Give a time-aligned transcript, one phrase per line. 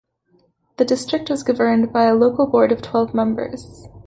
[0.77, 3.87] The district was governed by a local board of twelve members.